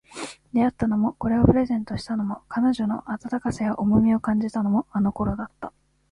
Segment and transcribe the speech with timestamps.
[0.51, 5.73] 出会ったのも、これをプレゼントしたのも、彼女の温かさや重みを感じたのも、あの頃だった